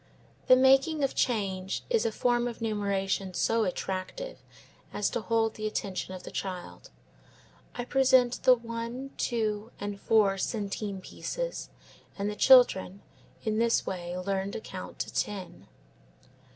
The 0.47 0.55
making 0.55 1.03
of 1.03 1.13
change 1.13 1.83
is 1.87 2.07
a 2.07 2.11
form 2.11 2.47
of 2.47 2.59
numeration 2.59 3.35
so 3.35 3.65
attractive 3.65 4.39
as 4.91 5.11
to 5.11 5.21
hold 5.21 5.53
the 5.53 5.67
attention 5.67 6.15
of 6.15 6.23
the 6.23 6.31
child. 6.31 6.89
I 7.75 7.85
present 7.85 8.41
the 8.41 8.55
one, 8.55 9.11
two, 9.17 9.71
and 9.79 10.01
four 10.01 10.39
centime 10.39 11.01
pieces 11.01 11.69
and 12.17 12.31
the 12.31 12.35
children, 12.35 13.03
in 13.45 13.59
this 13.59 13.85
way 13.85 14.17
learn 14.17 14.51
to 14.53 14.59
count 14.59 14.97
to 15.01 15.13
ten. 15.13 15.67